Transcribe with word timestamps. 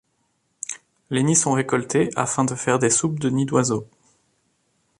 Les 1.11 1.21
nids 1.21 1.35
sont 1.35 1.51
récoltés 1.53 2.09
afin 2.15 2.43
de 2.43 2.55
faire 2.55 2.79
des 2.79 2.89
soupes 2.89 3.19
de 3.19 3.29
nids 3.29 3.45
d'oiseaux. 3.45 3.87